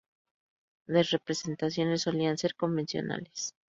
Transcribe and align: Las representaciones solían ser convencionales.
Las 0.87 1.11
representaciones 1.11 2.01
solían 2.01 2.39
ser 2.39 2.55
convencionales. 2.55 3.53